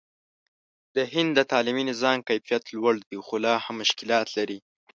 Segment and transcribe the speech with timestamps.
[0.95, 4.59] د هند د تعلیمي نظام کیفیت لوړ دی، خو لا هم مشکلات لري.